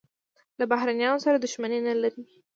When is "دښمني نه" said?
1.37-1.93